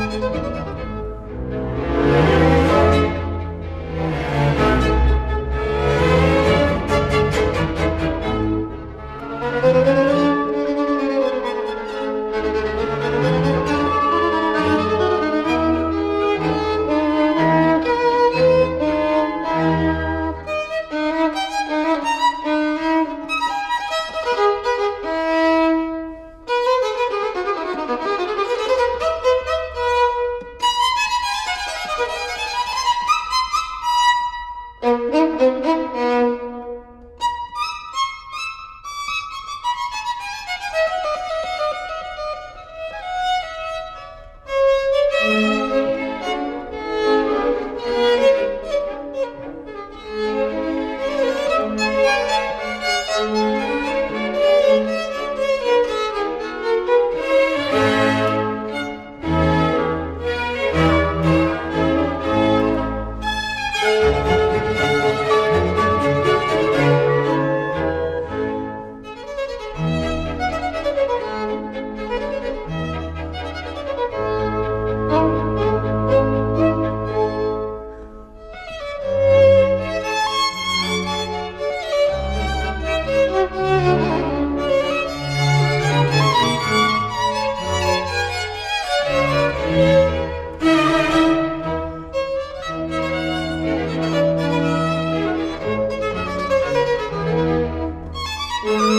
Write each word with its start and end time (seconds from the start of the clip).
Música 0.00 0.69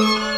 Música 0.02 0.31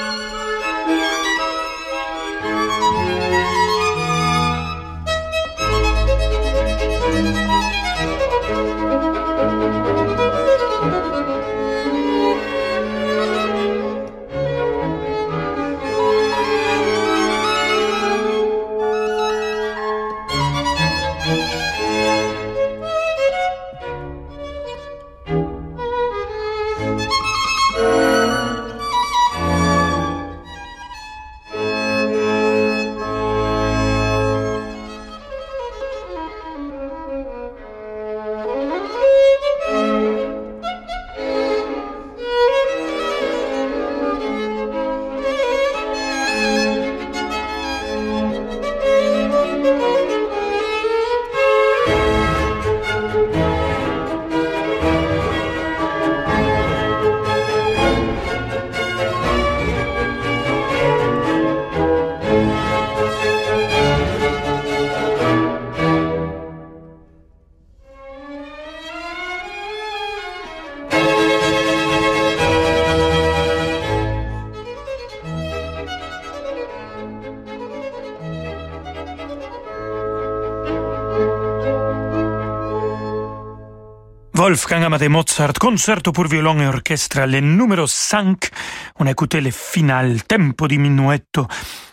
Wolfgang 84.53 84.83
Amadeus 84.83 85.09
Mozart, 85.09 85.53
concerto 85.59 86.11
pour 86.11 86.27
violon 86.27 86.59
et 86.59 86.67
orchestre, 86.67 87.21
le 87.25 87.39
numéro 87.39 87.87
5. 87.87 88.51
On 88.99 89.07
a 89.07 89.09
écouté 89.09 89.41
le 89.41 89.49
final, 89.49 90.21
tempo 90.25 90.67
di 90.67 90.77
minuetto, 90.77 91.47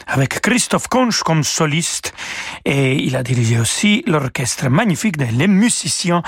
avec 0.07 0.43
Christophe 0.43 0.89
Conch 0.89 1.23
comme 1.23 1.43
soliste. 1.43 2.13
Et 2.67 2.97
il 2.97 3.17
a 3.17 3.23
dirigé 3.23 3.59
aussi 3.59 4.05
l'orchestre 4.07 4.69
magnifique 4.69 5.17
des 5.17 5.49
musiciens 5.49 6.23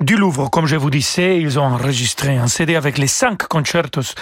du 0.00 0.16
Louvre. 0.16 0.50
Comme 0.50 0.66
je 0.66 0.76
vous 0.76 0.90
disais, 0.90 1.40
ils 1.40 1.58
ont 1.58 1.64
enregistré 1.64 2.36
un 2.36 2.46
CD 2.46 2.76
avec 2.76 2.98
les 2.98 3.06
cinq 3.06 3.46
concertos 3.48 4.14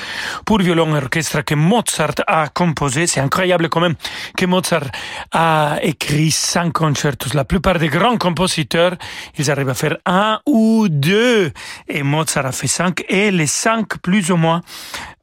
pour 0.45 0.59
violon 0.59 0.95
et 0.95 0.99
orchestre 0.99 1.43
que 1.43 1.55
Mozart 1.55 2.15
a 2.27 2.49
composé. 2.49 3.07
C'est 3.07 3.21
incroyable 3.21 3.69
quand 3.69 3.81
même 3.81 3.95
que 4.37 4.47
Mozart 4.47 4.91
a 5.33 5.79
écrit 5.83 6.31
cinq 6.31 6.73
concertos. 6.73 7.31
La 7.35 7.45
plupart 7.45 7.79
des 7.79 7.89
grands 7.89 8.19
compositeurs, 8.19 8.97
ils 9.39 9.51
arrivent 9.51 9.71
à 9.71 9.75
faire 9.75 9.97
un 10.07 10.41
ou 10.47 10.89
deux. 10.89 11.53
Et 11.89 12.03
Mozart 12.03 12.47
a 12.47 12.53
fait 12.53 12.67
cinq 12.67 13.05
et 13.09 13.31
les 13.31 13.47
cinq 13.47 13.99
plus 13.99 14.31
ou 14.31 14.37
moins 14.37 14.61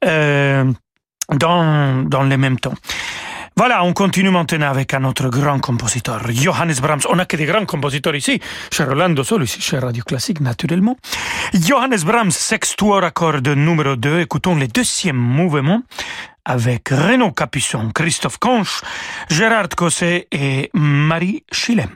euh, 0.04 0.64
dans, 1.32 2.02
dans 2.02 2.22
le 2.22 2.36
même 2.36 2.58
temps. 2.58 2.74
Voilà, 3.60 3.84
on 3.84 3.92
continue 3.92 4.30
maintenant 4.30 4.70
avec 4.70 4.94
un 4.94 5.04
autre 5.04 5.28
grand 5.28 5.60
compositeur, 5.60 6.22
Johannes 6.32 6.76
Brahms. 6.80 7.02
On 7.10 7.16
n'a 7.16 7.26
que 7.26 7.36
des 7.36 7.44
grands 7.44 7.66
compositeurs 7.66 8.14
ici, 8.14 8.40
chez 8.72 8.84
Rolando 8.84 9.22
Solo, 9.22 9.44
ici 9.44 9.60
chez 9.60 9.78
Radio 9.78 10.02
Classique, 10.02 10.40
naturellement. 10.40 10.96
Johannes 11.52 12.00
Brahms, 12.06 12.30
sextuor 12.30 13.04
accord 13.04 13.42
numéro 13.42 13.96
2. 13.96 14.20
Écoutons 14.20 14.54
le 14.54 14.66
deuxième 14.66 15.18
mouvement 15.18 15.82
avec 16.42 16.88
Renaud 16.88 17.32
Capuçon, 17.32 17.90
Christophe 17.94 18.38
Conche, 18.38 18.80
Gérard 19.28 19.68
Cosset 19.76 20.26
et 20.32 20.70
Marie 20.72 21.44
Chilem. 21.52 21.90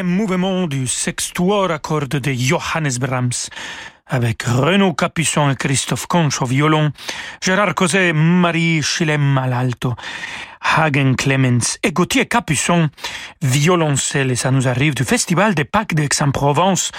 Mouvement 0.00 0.66
du 0.66 0.86
sextuor 0.86 1.70
accord 1.70 2.08
de 2.08 2.32
Johannes 2.32 2.96
Brahms. 2.98 3.50
Avec 4.06 4.42
Renaud 4.44 4.94
Capuçon 4.94 5.50
et 5.50 5.56
Christophe 5.56 6.06
Conch 6.06 6.40
au 6.40 6.46
violon, 6.46 6.92
Gérard 7.42 7.74
Cosé, 7.74 8.12
Marie 8.12 8.82
Chilem 8.82 9.38
à 9.38 9.46
l'alto, 9.46 9.94
Hagen 10.62 11.14
Clemens 11.16 11.78
et 11.82 11.92
Gauthier 11.92 12.26
Capuçon, 12.26 12.88
violoncelle, 13.42 14.30
et 14.30 14.36
ça 14.36 14.50
nous 14.50 14.68
arrive 14.68 14.94
du 14.94 15.04
Festival 15.04 15.54
des 15.54 15.64
Pâques 15.64 15.94
d'Aix-en-Provence 15.94 16.92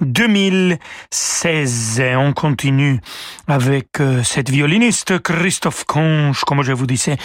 2016. 0.00 2.02
On 2.16 2.32
continue 2.32 3.00
avec 3.48 4.00
euh, 4.00 4.22
cette 4.22 4.50
violiniste 4.50 5.18
Christophe 5.20 5.84
Conch, 5.84 6.44
comme 6.44 6.62
je 6.62 6.72
vous 6.72 6.86
disais. 6.86 7.16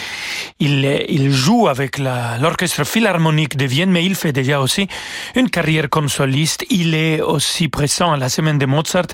Il, 0.58 0.84
il 1.08 1.30
joue 1.30 1.68
avec 1.68 1.98
l'Orchestre 1.98 2.84
Philharmonique 2.84 3.56
de 3.56 3.66
Vienne, 3.66 3.90
mais 3.90 4.04
il 4.04 4.14
fait 4.14 4.32
déjà 4.32 4.60
aussi 4.60 4.88
une 5.36 5.50
carrière 5.50 5.88
comme 5.90 6.08
soliste. 6.08 6.64
Il 6.70 6.94
est 6.94 7.20
aussi 7.20 7.68
présent 7.68 8.12
à 8.12 8.16
la 8.16 8.28
semaine 8.28 8.58
de 8.58 8.66
Mozart. 8.66 9.06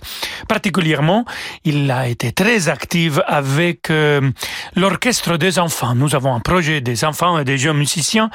Particulièrement, 0.48 1.24
il 1.64 1.90
a 1.90 2.08
été 2.08 2.32
très 2.32 2.68
actif 2.68 3.18
avec 3.26 3.90
euh, 3.90 4.30
l'Orchestre 4.76 5.36
des 5.36 5.58
enfants. 5.58 5.94
Nous 5.94 6.14
avons 6.14 6.34
un 6.34 6.40
projet 6.40 6.67
des 6.68 7.04
enfants 7.04 7.38
et 7.38 7.44
des 7.44 7.58
jeunes 7.58 7.78
musiciens 7.78 8.30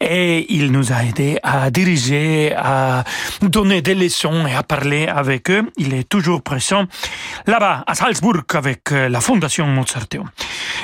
et 0.00 0.46
il 0.54 0.72
nous 0.72 0.92
a 0.92 1.04
aidé 1.04 1.38
à 1.42 1.70
diriger, 1.70 2.54
à 2.56 3.04
donner 3.42 3.82
des 3.82 3.94
leçons 3.94 4.46
et 4.46 4.54
à 4.54 4.62
parler 4.62 5.06
avec 5.06 5.50
eux. 5.50 5.70
Il 5.76 5.94
est 5.94 6.08
toujours 6.08 6.42
présent 6.42 6.84
là-bas 7.46 7.84
à 7.86 7.94
Salzbourg 7.94 8.42
avec 8.54 8.92
euh, 8.92 9.08
la 9.08 9.20
Fondation 9.20 9.66
Mozarteum. 9.66 10.30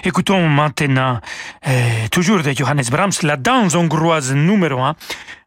Écoutons 0.05 0.49
maintenant 0.49 1.21
euh, 1.69 2.09
toujours 2.11 2.43
de 2.43 2.53
Johannes 2.53 2.85
Brahms 2.91 3.19
la 3.23 3.37
danse 3.37 3.75
hongroise 3.75 4.35
numéro 4.35 4.81
1 4.81 4.95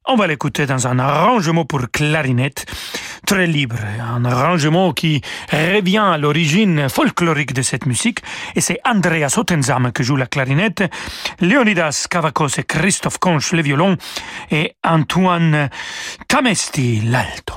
on 0.08 0.16
va 0.16 0.28
l'écouter 0.28 0.66
dans 0.66 0.88
un 0.88 1.00
arrangement 1.00 1.66
pour 1.66 1.89
clarinette 1.92 2.66
très 3.26 3.48
libre, 3.48 3.78
un 4.02 4.26
arrangement 4.26 4.92
qui 4.94 5.22
revient 5.52 5.98
à 5.98 6.18
l'origine 6.18 6.89
folklorique 6.89 7.54
de 7.54 7.62
cette 7.62 7.86
musique, 7.86 8.20
et 8.56 8.62
c'est 8.62 8.80
Andreas 8.86 9.36
Ottensam 9.38 9.92
qui 9.94 10.04
joue 10.04 10.16
la 10.16 10.28
clarinette, 10.28 10.84
Leonidas 11.39 12.08
Kavakos 12.10 12.60
et 12.60 12.63
Christophe 12.63 13.18
Conch 13.18 13.54
le 13.54 13.62
violon, 13.62 13.98
et 14.52 14.76
Antoine 14.84 15.70
Tamesti 16.28 17.02
l'alto. 17.02 17.56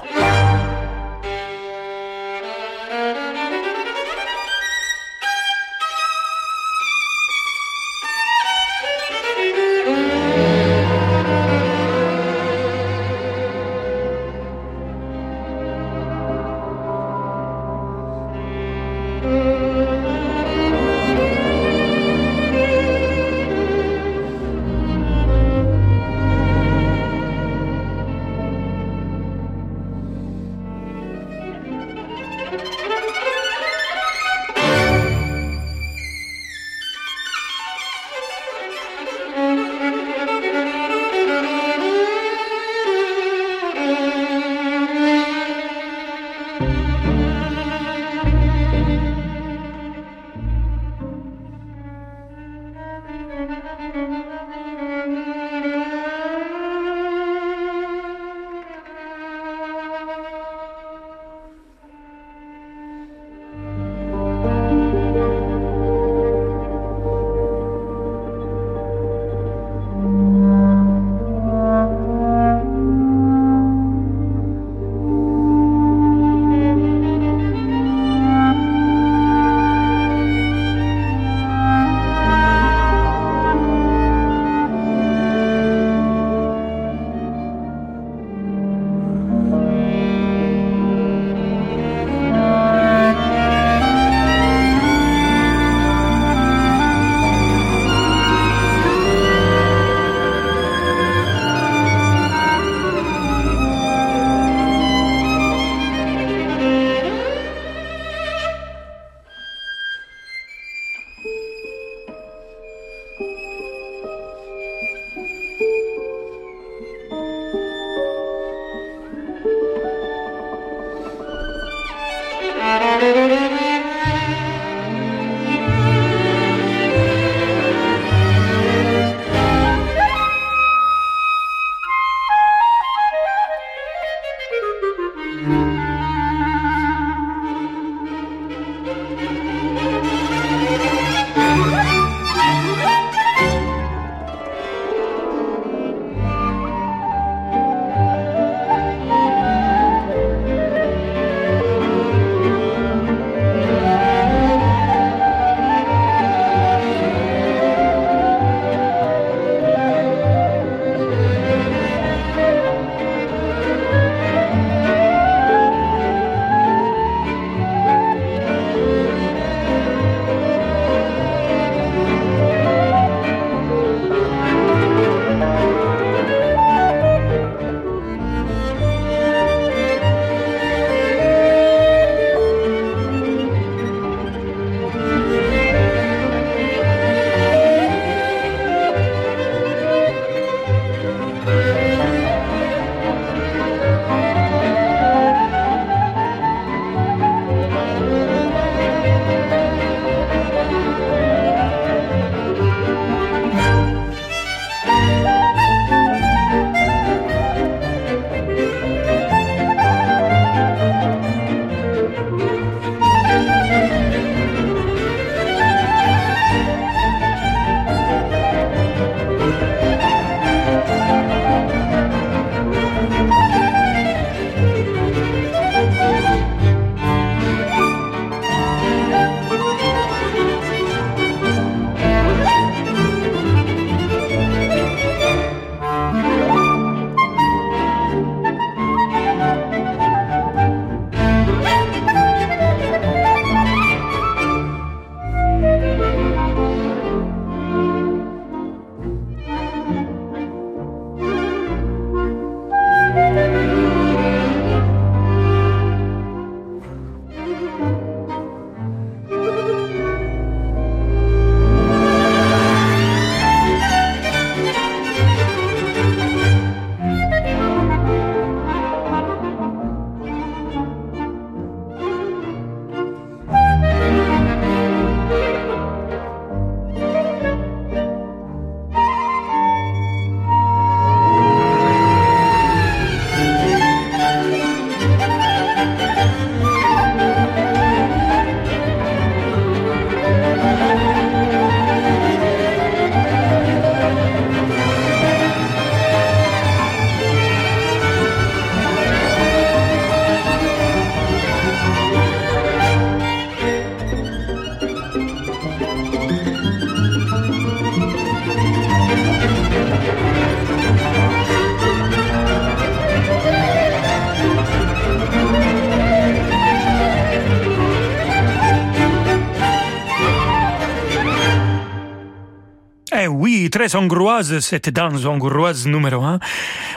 Très 323.76 323.94
hongroise, 323.94 324.60
cette 324.60 324.88
danse 324.88 325.26
hongroise 325.26 325.86
numéro 325.86 326.24
un. 326.24 326.38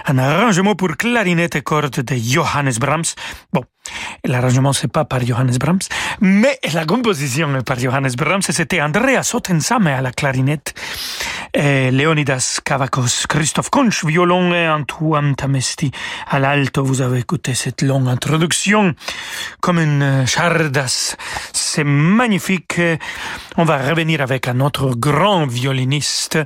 Un 0.05 0.17
arrangement 0.17 0.75
pour 0.75 0.95
clarinette 0.95 1.57
et 1.57 1.61
cordes 1.61 1.99
de 1.99 2.15
Johannes 2.15 2.77
Brahms. 2.79 3.15
Bon, 3.51 3.65
l'arrangement 4.23 4.71
c'est 4.71 4.87
pas 4.87 5.03
par 5.03 5.25
Johannes 5.25 5.57
Brahms, 5.59 5.87
mais 6.21 6.57
la 6.73 6.85
composition 6.85 7.53
est 7.57 7.65
par 7.65 7.77
Johannes 7.77 8.15
Brahms. 8.17 8.43
C'était 8.43 8.81
Andrea 8.81 9.23
Sottensame 9.23 9.87
à 9.87 9.99
la 9.99 10.13
clarinette, 10.13 10.73
et 11.53 11.91
Leonidas 11.91 12.59
Kavakos, 12.63 13.25
Christophe 13.27 13.69
Kunsch, 13.69 14.05
violon 14.05 14.53
et 14.53 14.67
Antoine 14.67 15.35
Tamesti 15.35 15.91
à 16.29 16.39
l'alto. 16.39 16.83
Vous 16.83 17.01
avez 17.01 17.19
écouté 17.19 17.53
cette 17.53 17.81
longue 17.81 18.07
introduction 18.07 18.93
comme 19.61 19.79
une 19.79 20.25
chardasse. 20.25 21.17
C'est 21.53 21.83
magnifique. 21.83 22.81
On 23.57 23.63
va 23.63 23.77
revenir 23.77 24.21
avec 24.21 24.47
un 24.47 24.59
autre 24.59 24.95
grand 24.95 25.45
violiniste. 25.45 26.39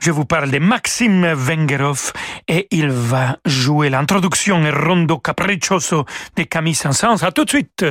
Je 0.00 0.10
vous 0.10 0.24
parle 0.24 0.50
de 0.50 0.58
Maxime 0.58 1.32
Vengerov 1.32 2.12
et 2.48 2.68
il 2.70 2.88
va 2.90 3.38
jouer 3.44 3.90
l'introduction 3.90 4.64
et 4.64 4.70
rondo 4.70 5.18
capriccioso 5.18 6.04
de 6.36 6.42
Camille 6.44 6.74
Saint-Saëns. 6.74 7.22
À 7.22 7.32
tout 7.32 7.44
de 7.44 7.50
suite. 7.50 7.84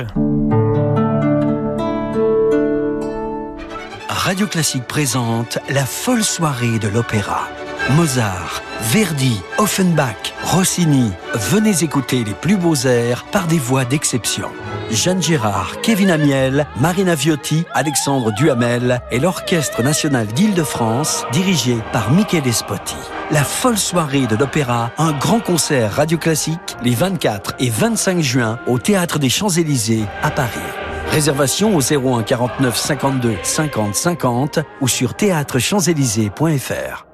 Radio 4.24 4.46
Classique 4.46 4.86
présente 4.86 5.58
la 5.68 5.84
folle 5.84 6.24
soirée 6.24 6.78
de 6.78 6.88
l'opéra. 6.88 7.46
Mozart, 7.90 8.62
Verdi, 8.80 9.38
Offenbach, 9.58 10.32
Rossini. 10.42 11.12
Venez 11.34 11.84
écouter 11.84 12.24
les 12.24 12.32
plus 12.32 12.56
beaux 12.56 12.74
airs 12.86 13.26
par 13.30 13.46
des 13.46 13.58
voix 13.58 13.84
d'exception. 13.84 14.48
Jeanne 14.90 15.22
Gérard, 15.22 15.74
Kevin 15.82 16.10
Amiel, 16.10 16.66
Marina 16.80 17.14
Viotti, 17.14 17.66
Alexandre 17.74 18.32
Duhamel 18.32 19.02
et 19.10 19.20
l'Orchestre 19.20 19.82
national 19.82 20.26
d'Île-de-France, 20.28 21.26
dirigé 21.30 21.76
par 21.92 22.10
Michele 22.10 22.40
Despotti. 22.40 22.96
La 23.30 23.44
folle 23.44 23.76
soirée 23.76 24.26
de 24.26 24.36
l'opéra, 24.36 24.90
un 24.96 25.12
grand 25.12 25.40
concert 25.40 25.92
radio 25.92 26.16
classique 26.16 26.78
les 26.82 26.94
24 26.94 27.56
et 27.58 27.68
25 27.68 28.22
juin 28.22 28.58
au 28.66 28.78
Théâtre 28.78 29.18
des 29.18 29.28
Champs-Élysées 29.28 30.06
à 30.22 30.30
Paris. 30.30 30.83
Réservation 31.10 31.76
au 31.76 31.80
01 31.80 32.22
49 32.22 32.76
52 32.76 33.36
50 33.42 33.94
50 33.94 34.58
ou 34.80 34.88
sur 34.88 35.14
théâtrechamps-élysées.fr. 35.14 37.06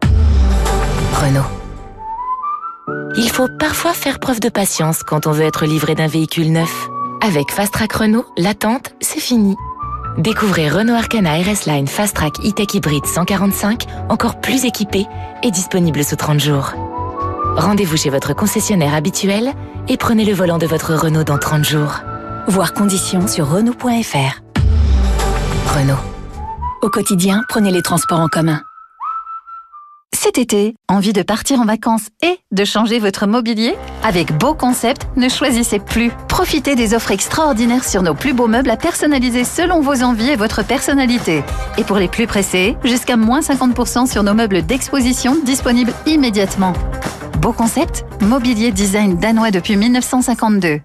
Renault. 1.15 1.43
Il 3.17 3.29
faut 3.31 3.49
parfois 3.59 3.93
faire 3.93 4.19
preuve 4.21 4.41
de 4.41 4.49
patience 4.49 5.03
quand 5.03 5.27
on 5.27 5.33
veut 5.33 5.45
être 5.45 5.67
livré 5.67 5.95
d'un 5.95 6.07
véhicule 6.07 6.53
neuf. 6.53 6.89
Avec 7.23 7.51
Fast 7.51 7.73
Track 7.75 7.93
Renault, 7.93 8.25
l'attente, 8.39 8.95
c'est 9.01 9.21
fini. 9.21 9.57
Découvrez 10.17 10.69
Renault 10.69 10.95
Arcana 10.95 11.35
RS 11.35 11.67
Line 11.67 11.87
Fast 11.87 12.17
Track 12.17 12.35
E-Tech 12.45 12.75
Hybrid 12.75 13.05
145, 13.05 13.85
encore 14.09 14.41
plus 14.41 14.65
équipé 14.65 15.07
et 15.43 15.51
disponible 15.51 16.03
sous 16.05 16.17
30 16.17 16.41
jours. 16.41 16.73
Rendez-vous 17.57 17.97
chez 17.97 18.11
votre 18.11 18.35
concessionnaire 18.35 18.95
habituel 18.95 19.53
et 19.89 19.97
prenez 19.97 20.25
le 20.25 20.33
volant 20.33 20.59
de 20.59 20.67
votre 20.67 20.95
Renault 20.95 21.25
dans 21.25 21.39
30 21.39 21.65
jours. 21.65 22.01
Voir 22.51 22.75
conditions 22.75 23.29
sur 23.29 23.49
Renault.fr. 23.49 24.43
Renault. 25.73 25.95
Au 26.83 26.89
quotidien, 26.89 27.45
prenez 27.49 27.71
les 27.71 27.81
transports 27.81 28.19
en 28.19 28.27
commun. 28.27 28.61
Cet 30.13 30.37
été, 30.37 30.75
envie 30.89 31.13
de 31.13 31.23
partir 31.23 31.61
en 31.61 31.65
vacances 31.65 32.09
et 32.23 32.41
de 32.51 32.65
changer 32.65 32.99
votre 32.99 33.29
mobilier? 33.29 33.77
Avec 34.03 34.37
Beau 34.37 34.55
Concept, 34.55 35.07
ne 35.17 35.29
choisissez 35.29 35.79
plus. 35.79 36.11
Profitez 36.27 36.75
des 36.75 36.93
offres 36.93 37.13
extraordinaires 37.13 37.85
sur 37.85 38.03
nos 38.03 38.15
plus 38.15 38.33
beaux 38.33 38.49
meubles 38.49 38.71
à 38.71 38.77
personnaliser 38.77 39.45
selon 39.45 39.81
vos 39.81 40.03
envies 40.03 40.31
et 40.31 40.37
votre 40.37 40.67
personnalité. 40.67 41.45
Et 41.79 41.85
pour 41.85 41.99
les 41.99 42.09
plus 42.09 42.27
pressés, 42.27 42.77
jusqu'à 42.83 43.17
moins 43.17 43.41
50% 43.43 44.11
sur 44.11 44.25
nos 44.25 44.35
meubles 44.35 44.67
d'exposition 44.67 45.37
disponibles 45.45 45.93
immédiatement. 46.05 46.73
Beau 47.39 47.53
Concept, 47.53 48.05
mobilier 48.21 48.73
design 48.73 49.19
danois 49.19 49.53
depuis 49.53 49.77
1952. 49.77 50.81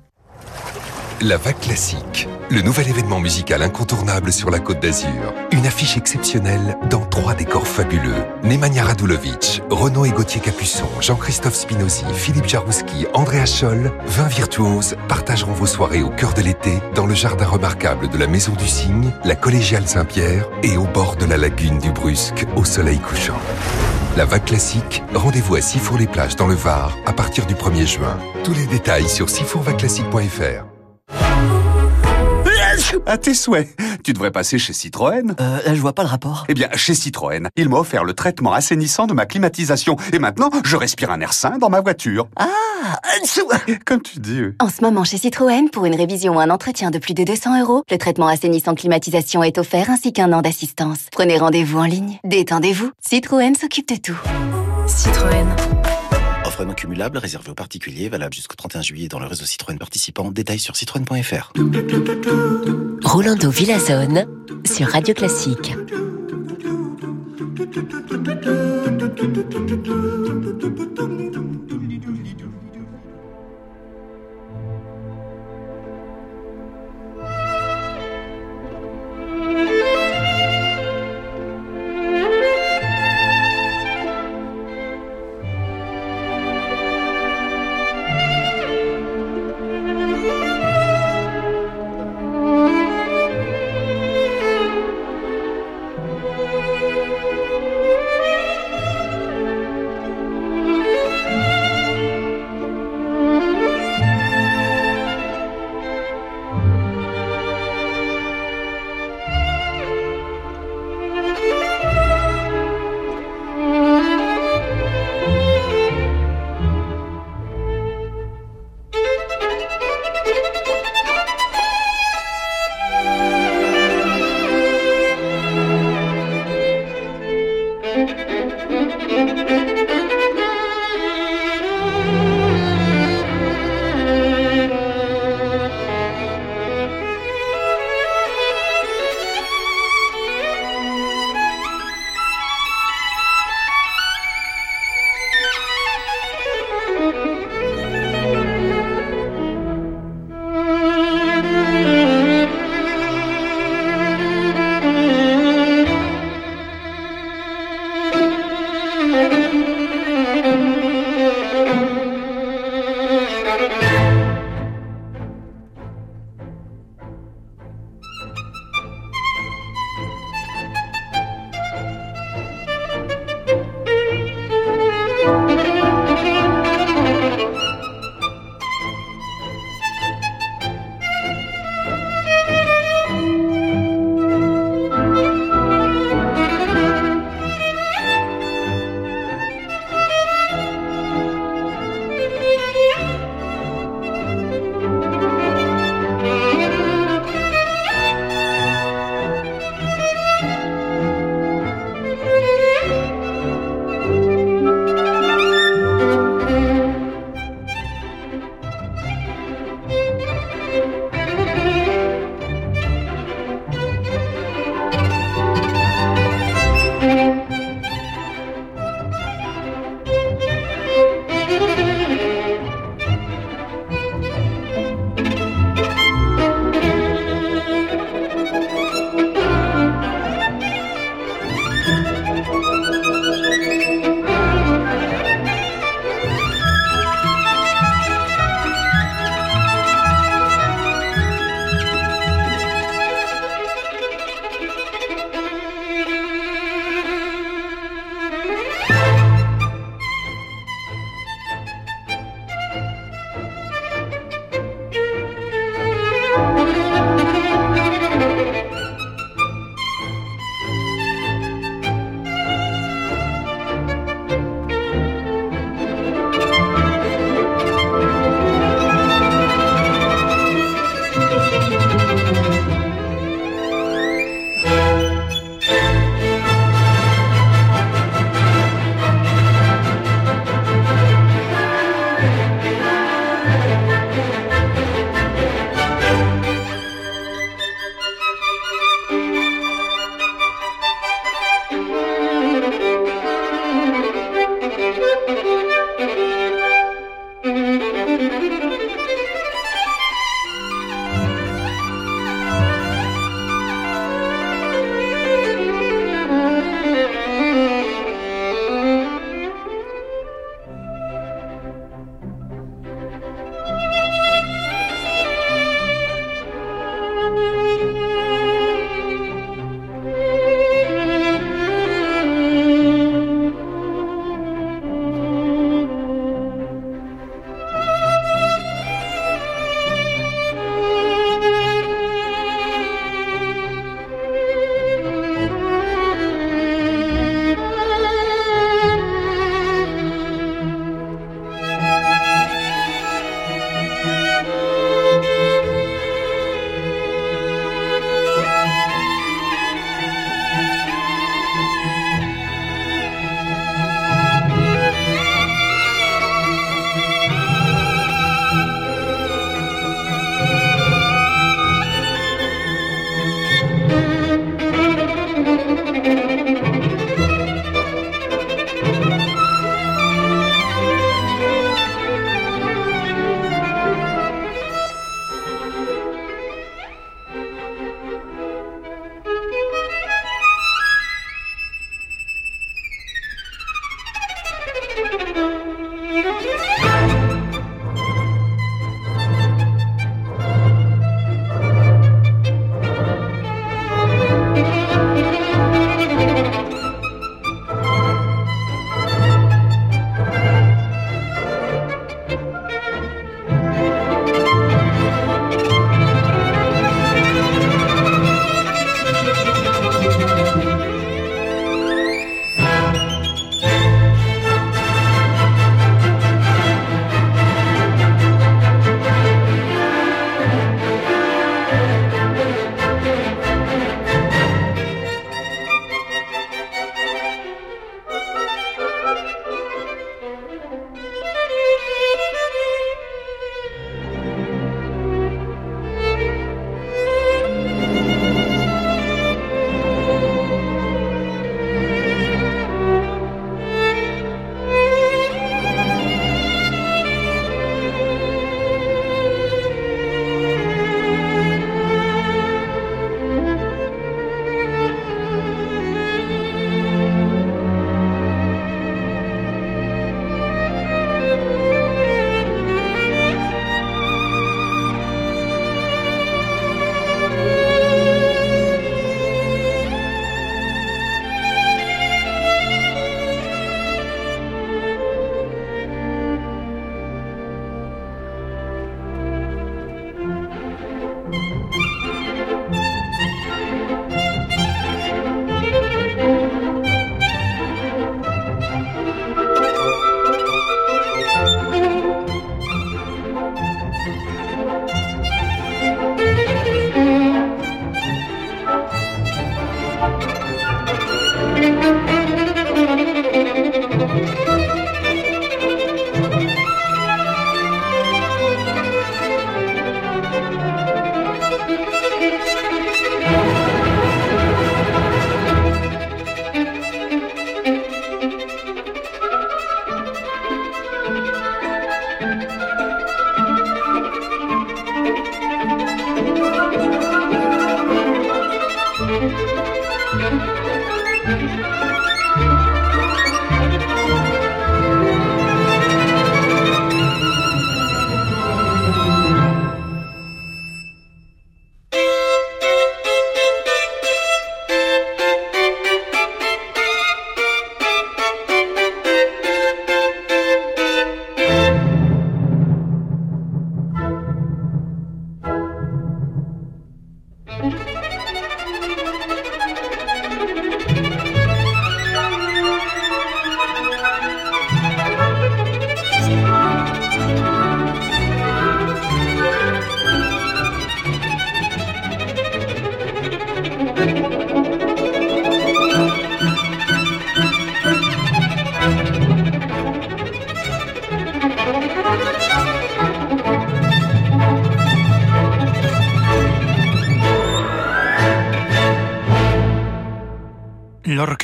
La 1.21 1.37
Vague 1.37 1.59
Classique, 1.59 2.27
le 2.51 2.61
nouvel 2.61 2.89
événement 2.89 3.21
musical 3.21 3.61
incontournable 3.61 4.33
sur 4.33 4.49
la 4.51 4.59
Côte 4.59 4.81
d'Azur. 4.81 5.33
Une 5.51 5.65
affiche 5.65 5.95
exceptionnelle 5.95 6.77
dans 6.89 7.05
trois 7.05 7.33
décors 7.33 7.65
fabuleux. 7.65 8.25
Nemanja 8.43 8.83
Radulovic, 8.83 9.63
Renaud 9.69 10.03
et 10.03 10.11
Gauthier 10.11 10.41
Capuçon, 10.41 10.89
Jean-Christophe 10.99 11.55
Spinozzi, 11.55 12.03
Philippe 12.13 12.49
Jarouski, 12.49 13.07
Andrea 13.13 13.45
Scholl, 13.45 13.93
20 14.05 14.27
virtuoses 14.27 14.95
partageront 15.07 15.53
vos 15.53 15.65
soirées 15.65 16.03
au 16.03 16.09
cœur 16.09 16.33
de 16.33 16.41
l'été 16.41 16.81
dans 16.95 17.05
le 17.05 17.15
jardin 17.15 17.45
remarquable 17.45 18.09
de 18.09 18.17
la 18.17 18.27
Maison 18.27 18.51
du 18.51 18.67
Cygne, 18.67 19.13
la 19.23 19.35
Collégiale 19.35 19.87
Saint-Pierre 19.87 20.49
et 20.63 20.75
au 20.75 20.85
bord 20.85 21.15
de 21.15 21.25
la 21.25 21.37
lagune 21.37 21.79
du 21.79 21.91
Brusque 21.91 22.45
au 22.57 22.65
soleil 22.65 22.99
couchant. 22.99 23.39
La 24.17 24.25
vague 24.25 24.45
classique, 24.45 25.01
rendez-vous 25.13 25.55
à 25.55 25.61
Sifour-les-Plages 25.61 26.35
dans 26.35 26.47
le 26.47 26.55
Var 26.55 26.93
à 27.05 27.13
partir 27.13 27.45
du 27.45 27.53
1er 27.53 27.87
juin. 27.87 28.17
Tous 28.43 28.53
les 28.53 28.65
détails 28.65 29.07
sur 29.07 29.29
sifourvaclassique.fr. 29.29 30.74
À 33.05 33.17
tes 33.17 33.33
souhaits. 33.33 33.69
Tu 34.03 34.13
devrais 34.13 34.31
passer 34.31 34.57
chez 34.57 34.73
Citroën. 34.73 35.35
Euh, 35.39 35.59
je 35.67 35.81
vois 35.81 35.93
pas 35.93 36.03
le 36.03 36.09
rapport. 36.09 36.45
Eh 36.49 36.53
bien, 36.53 36.69
chez 36.73 36.93
Citroën, 36.95 37.49
ils 37.55 37.69
m'ont 37.69 37.79
offert 37.79 38.03
le 38.03 38.13
traitement 38.13 38.53
assainissant 38.53 39.07
de 39.07 39.13
ma 39.13 39.25
climatisation. 39.25 39.95
Et 40.13 40.19
maintenant, 40.19 40.49
je 40.63 40.75
respire 40.75 41.11
un 41.11 41.19
air 41.21 41.33
sain 41.33 41.57
dans 41.57 41.69
ma 41.69 41.81
voiture. 41.81 42.27
Ah 42.35 42.47
Comme 43.85 44.01
tu 44.01 44.19
dis. 44.19 44.41
oui. 44.41 44.53
En 44.59 44.69
ce 44.69 44.81
moment 44.81 45.03
chez 45.03 45.17
Citroën, 45.17 45.69
pour 45.69 45.85
une 45.85 45.95
révision 45.95 46.35
ou 46.35 46.39
un 46.39 46.49
entretien 46.49 46.91
de 46.91 46.97
plus 46.99 47.13
de 47.13 47.23
200 47.23 47.61
euros, 47.61 47.83
le 47.89 47.97
traitement 47.97 48.27
assainissant 48.27 48.75
climatisation 48.75 49.43
est 49.43 49.57
offert 49.57 49.89
ainsi 49.89 50.13
qu'un 50.13 50.31
an 50.33 50.41
d'assistance. 50.41 51.07
Prenez 51.11 51.37
rendez-vous 51.37 51.79
en 51.79 51.85
ligne. 51.85 52.19
Détendez-vous. 52.23 52.91
Citroën 53.01 53.55
s'occupe 53.55 53.87
de 53.89 53.95
tout. 53.97 54.19
Citroën. 54.87 55.74
Offre 56.55 56.63
non 56.63 56.73
cumulable 56.73 57.19
aux 57.49 57.53
particuliers, 57.53 58.07
valable 58.07 58.33
jusqu'au 58.33 58.55
31 58.55 58.81
juillet 58.81 59.09
dans 59.09 59.19
le 59.19 59.25
réseau 59.25 59.43
Citroën 59.43 59.77
participant. 59.77 60.31
Détails 60.31 60.59
sur 60.59 60.77
citroën.fr. 60.77 61.51
Rolando 63.03 63.49
Villazone 63.49 64.25
sur 64.65 64.87
Radio 64.87 65.13
Classique. 65.13 65.73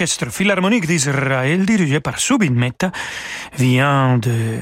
L'orchestre 0.02 0.32
philharmonique 0.32 0.88
d'Israël 0.88 1.64
dirigé 1.64 2.00
par 2.00 2.18
Subin 2.18 2.50
Mehta 2.50 2.92
vient 3.56 4.18
de 4.18 4.58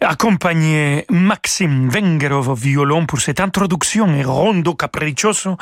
accompagner 0.00 1.04
Maxim 1.08 1.88
Vengerov 1.88 2.48
au 2.48 2.54
violon 2.54 3.06
pour 3.06 3.20
cette 3.20 3.38
introduction 3.38 4.12
et 4.12 4.24
rondo 4.24 4.74
capriccioso 4.74 5.56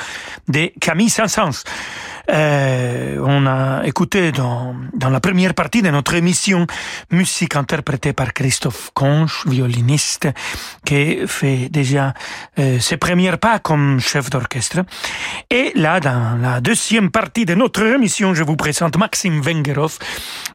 de 0.48 0.72
Camille 0.80 1.10
Saint-Saëns. 1.10 1.64
Euh, 2.30 3.18
on 3.24 3.46
a 3.46 3.82
écouté 3.84 4.32
dans, 4.32 4.74
dans 4.94 5.10
la 5.10 5.20
première 5.20 5.54
partie 5.54 5.82
de 5.82 5.90
notre 5.90 6.14
émission 6.14 6.66
musique 7.10 7.56
interprétée 7.56 8.12
par 8.12 8.32
Christophe 8.32 8.90
Conche, 8.94 9.46
violiniste, 9.46 10.28
qui 10.84 11.26
fait 11.26 11.68
déjà 11.70 12.14
euh, 12.58 12.78
ses 12.78 12.96
premiers 12.96 13.36
pas 13.36 13.58
comme 13.58 14.00
chef 14.00 14.30
d'orchestre. 14.30 14.80
Et 15.50 15.72
là, 15.74 16.00
dans 16.00 16.38
la 16.40 16.60
deuxième 16.60 17.10
partie 17.10 17.44
de 17.44 17.54
notre 17.54 17.82
émission, 17.82 18.34
je 18.34 18.42
vous 18.42 18.56
présente 18.56 18.96
Maxime 18.96 19.40
Vengerov. 19.40 19.98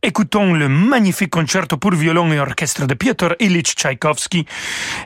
Écoutons 0.01 0.53
le 0.53 0.67
magnifique 0.67 1.29
concerto 1.31 1.77
pour 1.77 1.91
violon 1.91 2.31
et 2.31 2.39
orchestre 2.39 2.85
de 2.85 2.93
Piotr 2.93 3.35
Ilyich 3.39 3.75
Tchaïkovski. 3.75 4.45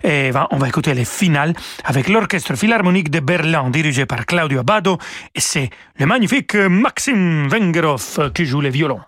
Et 0.04 0.32
on 0.52 0.58
va 0.58 0.68
écouter 0.68 0.94
les 0.94 1.06
finales 1.06 1.54
avec 1.84 2.10
l'orchestre 2.10 2.56
philharmonique 2.56 3.10
de 3.10 3.20
Berlin 3.20 3.70
dirigé 3.70 4.06
par 4.06 4.26
Claudio 4.26 4.60
Abbado. 4.60 4.98
Et 5.36 5.42
c'est 5.42 5.70
le 5.98 6.06
magnifique 6.06 6.49
Maxime 6.56 7.48
Vengerov 7.48 8.32
qui 8.34 8.46
joue 8.46 8.62
les 8.62 8.70
violons. 8.70 9.02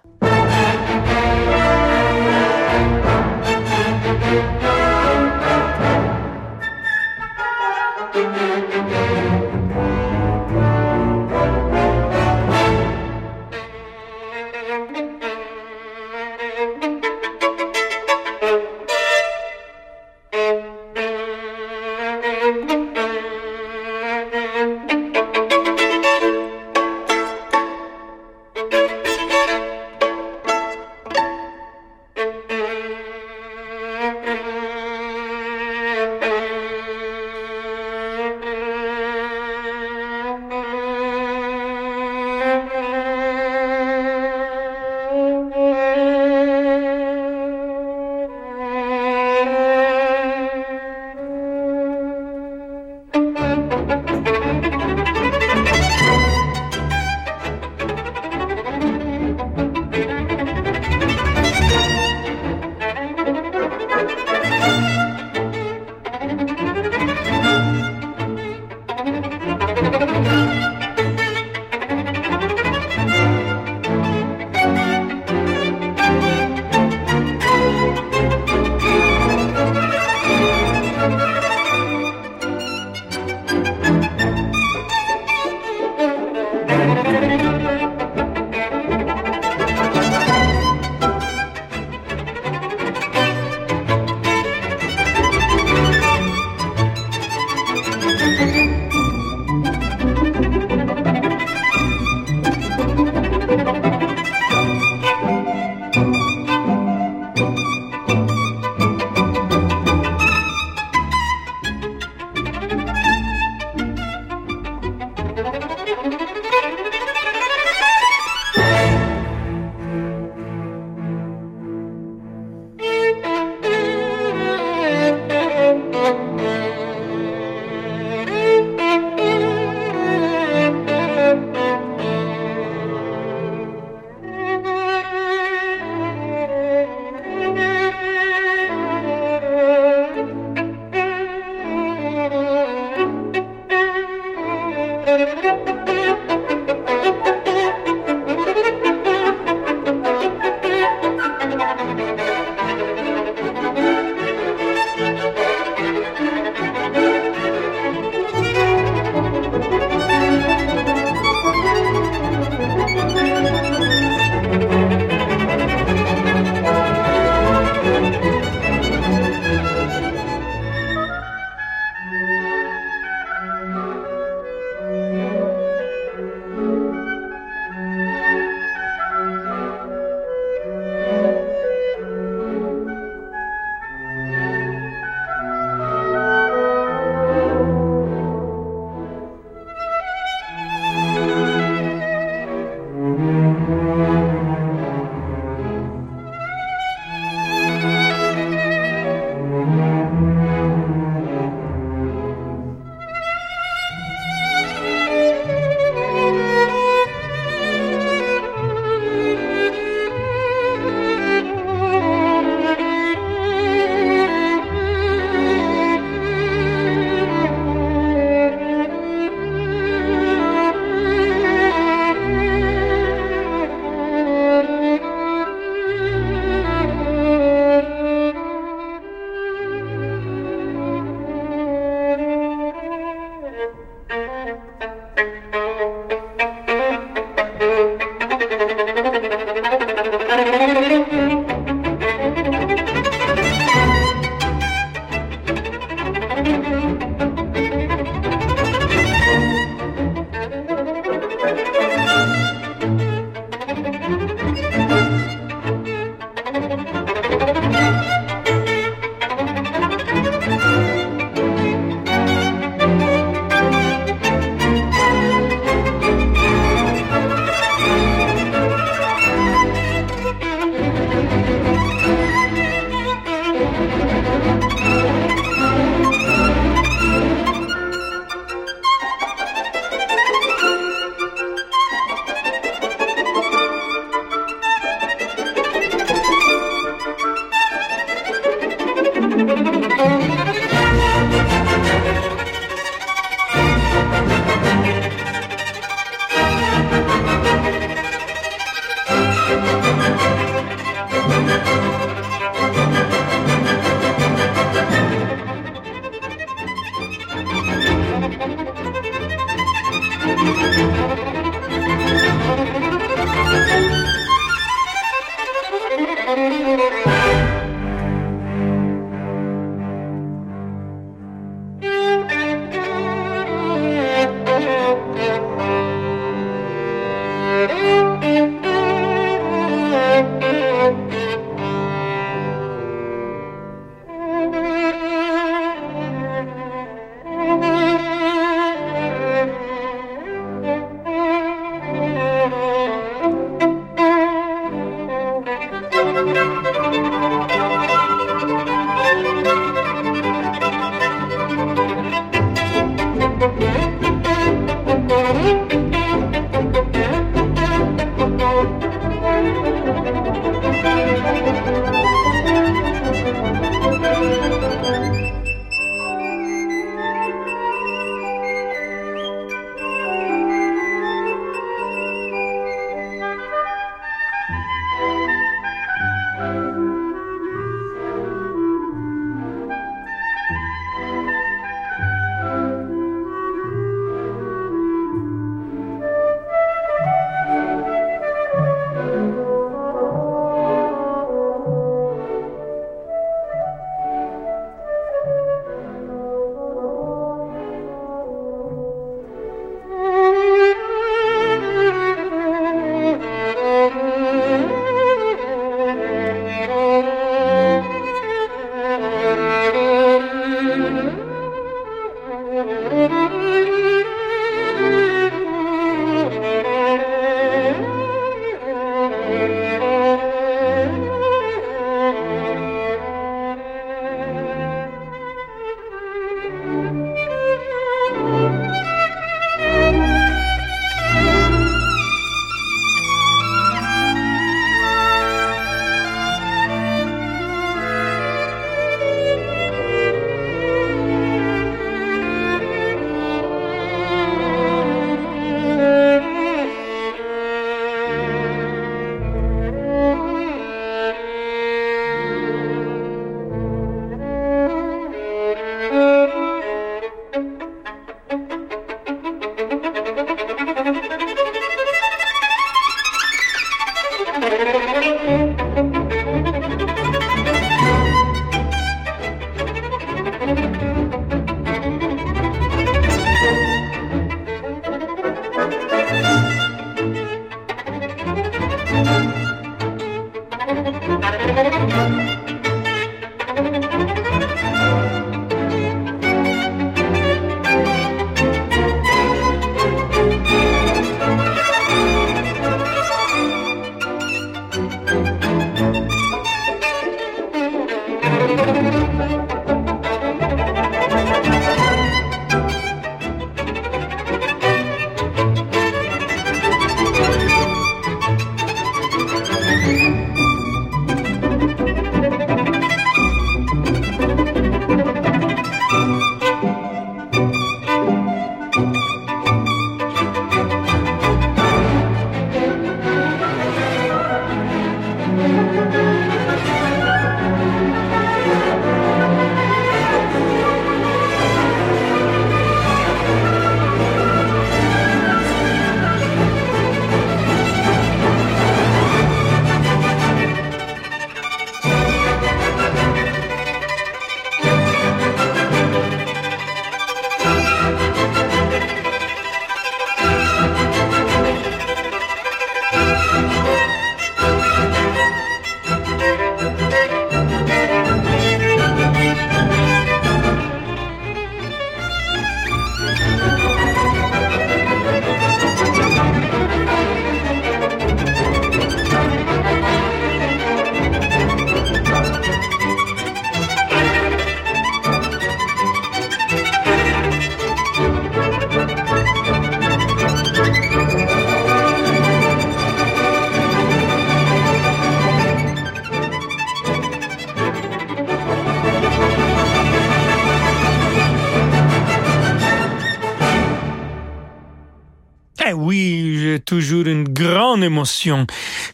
Grande 597.82 597.84
émotion 597.84 598.46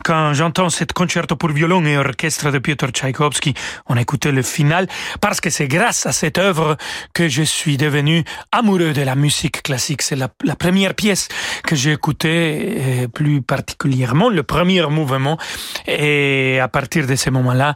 quand 0.03 0.33
j'entends 0.33 0.69
cet 0.69 0.93
concerto 0.93 1.35
pour 1.35 1.49
violon 1.49 1.85
et 1.85 1.97
orchestre 1.97 2.51
de 2.51 2.59
Piotr 2.59 2.87
Tchaïkovski. 2.91 3.53
On 3.87 3.97
a 3.97 4.01
écouté 4.01 4.31
le 4.31 4.41
final 4.41 4.87
parce 5.19 5.41
que 5.41 5.49
c'est 5.49 5.67
grâce 5.67 6.05
à 6.05 6.11
cette 6.11 6.37
œuvre 6.37 6.77
que 7.13 7.27
je 7.27 7.43
suis 7.43 7.77
devenu 7.77 8.23
amoureux 8.51 8.93
de 8.93 9.01
la 9.01 9.15
musique 9.15 9.63
classique. 9.63 10.01
C'est 10.01 10.15
la, 10.15 10.29
première 10.55 10.93
pièce 10.93 11.27
que 11.63 11.75
j'ai 11.75 11.93
écoutée, 11.93 13.07
plus 13.13 13.41
particulièrement 13.41 14.29
le 14.29 14.43
premier 14.43 14.85
mouvement. 14.87 15.37
Et 15.87 16.59
à 16.61 16.67
partir 16.67 17.07
de 17.07 17.15
ce 17.15 17.29
moment-là, 17.29 17.75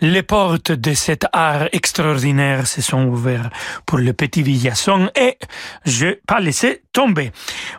les 0.00 0.22
portes 0.22 0.72
de 0.72 0.94
cet 0.94 1.26
art 1.32 1.68
extraordinaire 1.72 2.66
se 2.66 2.80
sont 2.80 3.04
ouvertes 3.06 3.52
pour 3.86 3.98
le 3.98 4.12
petit 4.12 4.42
Villasson 4.42 5.10
et 5.16 5.36
je 5.84 6.18
pas 6.26 6.40
laissé 6.40 6.82
tomber. 6.92 7.32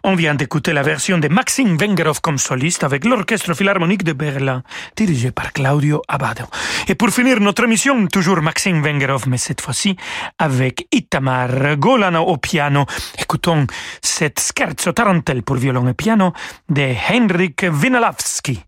On 0.03 0.15
vient 0.15 0.35
d'écouter 0.35 0.73
la 0.73 0.83
version 0.83 1.17
de 1.17 1.27
Maxime 1.27 1.77
Vengerov 1.77 2.21
comme 2.21 2.37
soliste 2.37 2.74
avec 2.83 3.05
l'Orchestre 3.05 3.53
Philharmonique 3.53 4.03
de 4.03 4.13
Berlin, 4.13 4.63
dirigé 4.95 5.31
par 5.31 5.53
Claudio 5.53 6.01
Abado. 6.07 6.43
Et 6.87 6.95
pour 6.95 7.09
finir 7.09 7.39
notre 7.39 7.63
émission, 7.63 8.07
toujours 8.07 8.41
Maxime 8.41 8.81
Vengerov, 8.81 9.27
mais 9.27 9.37
cette 9.37 9.61
fois-ci 9.61 9.95
avec 10.39 10.87
Itamar 10.91 11.77
Golano 11.77 12.21
au 12.21 12.37
piano. 12.37 12.85
Écoutons 13.17 13.67
cette 14.01 14.39
scherzo 14.39 14.91
tarantelle 14.91 15.43
pour 15.43 15.55
violon 15.55 15.87
et 15.87 15.93
piano 15.93 16.33
de 16.69 16.93
Henrik 17.11 17.65
Winalavsky. 17.71 18.61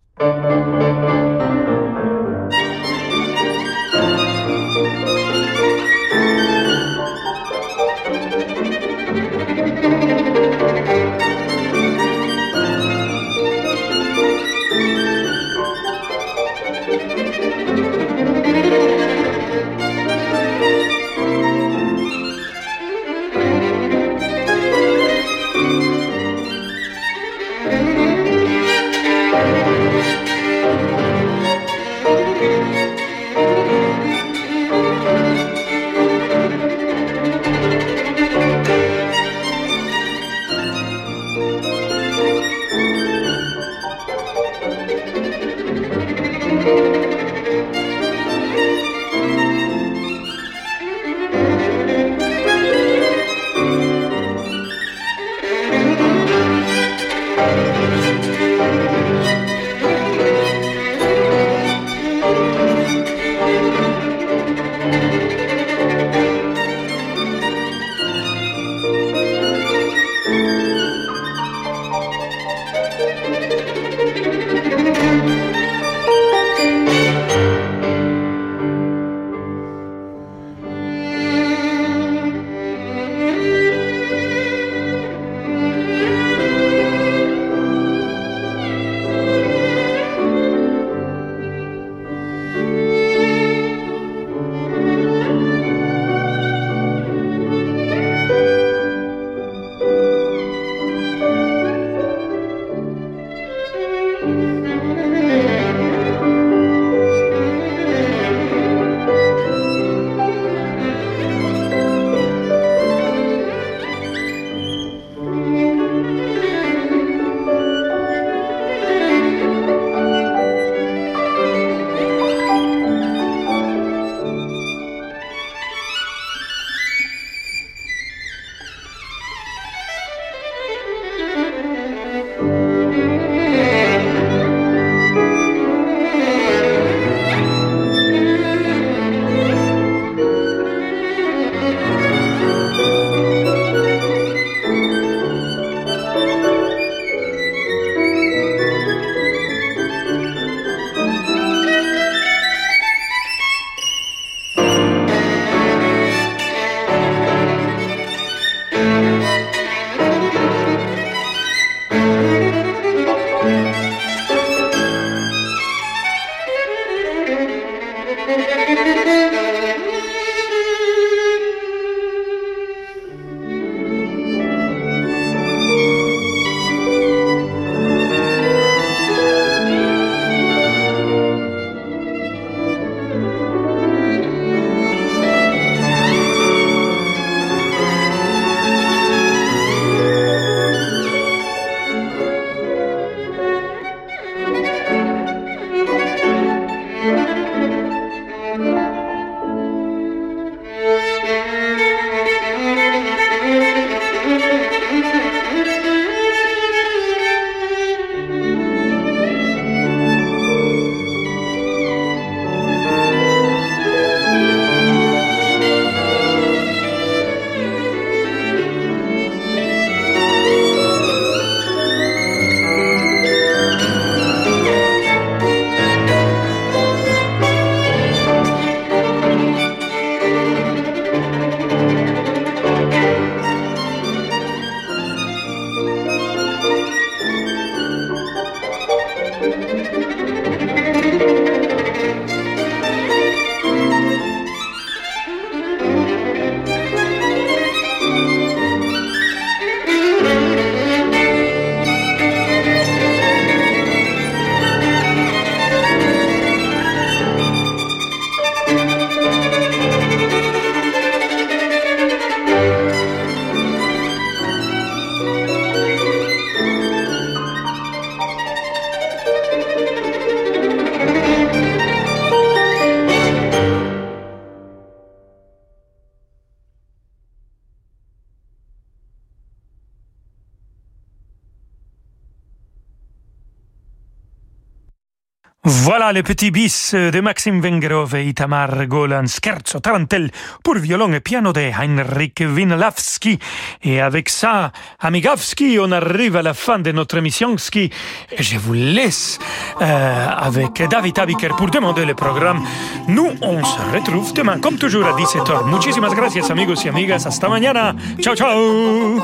Voilà 286.07 286.19
le 286.19 286.23
petit 286.23 286.51
bis 286.51 286.93
de 286.93 287.19
Maxime 287.19 287.59
Vengerov 287.59 288.15
et 288.15 288.27
Itamar 288.27 288.87
Golan, 288.87 289.25
scherzo 289.27 289.81
tarantelle 289.81 290.31
pour 290.63 290.75
violon 290.75 291.11
et 291.11 291.19
piano 291.19 291.51
de 291.51 291.59
Heinrich 291.59 292.39
Wienlawski. 292.39 293.37
Et 293.83 293.99
avec 293.99 294.29
ça, 294.29 294.71
Amigavski, 295.01 295.77
on 295.81 295.91
arrive 295.91 296.37
à 296.37 296.41
la 296.43 296.53
fin 296.53 296.79
de 296.79 296.93
notre 296.93 297.17
émission. 297.17 297.57
Et 297.75 297.91
je 298.39 298.57
vous 298.57 298.71
laisse 298.71 299.37
euh, 299.81 300.27
avec 300.29 300.81
David 300.89 301.19
Abiker 301.19 301.57
pour 301.57 301.69
demander 301.69 302.05
le 302.05 302.13
programme. 302.13 302.63
Nous, 303.09 303.29
on 303.41 303.61
se 303.65 303.81
retrouve 303.93 304.33
demain, 304.33 304.59
comme 304.59 304.77
toujours, 304.77 305.05
à 305.05 305.11
17h. 305.11 305.65
Muchísimas 305.65 306.15
gracias, 306.15 306.49
amigos 306.49 306.85
y 306.85 306.87
amigas. 306.87 307.25
Hasta 307.25 307.49
mañana. 307.49 307.93
Ciao, 308.21 308.33
ciao. 308.33 309.17